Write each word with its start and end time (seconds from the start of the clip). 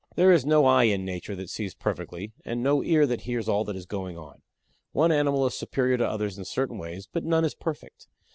There 0.15 0.31
is 0.31 0.47
no 0.47 0.65
eye 0.65 0.85
in 0.85 1.05
Nature 1.05 1.35
that 1.35 1.51
sees 1.51 1.75
perfectly 1.75 2.31
and 2.43 2.63
no 2.63 2.83
ear 2.83 3.05
that 3.05 3.21
hears 3.21 3.47
all 3.47 3.63
that 3.65 3.75
is 3.75 3.85
going 3.85 4.17
on. 4.17 4.41
One 4.93 5.11
animal 5.11 5.45
is 5.45 5.53
superior 5.53 5.97
to 5.97 6.09
others 6.09 6.39
in 6.39 6.45
certain 6.45 6.79
ways, 6.79 7.07
but 7.13 7.23
none 7.23 7.45
is 7.45 7.53
perfect. 7.53 8.07